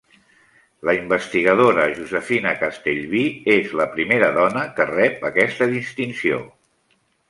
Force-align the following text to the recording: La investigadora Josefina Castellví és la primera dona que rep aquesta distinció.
La 0.87 0.95
investigadora 0.99 1.85
Josefina 1.99 2.55
Castellví 2.63 3.23
és 3.59 3.79
la 3.83 3.89
primera 3.95 4.35
dona 4.41 4.67
que 4.81 4.93
rep 4.97 5.33
aquesta 5.35 5.73
distinció. 5.81 6.47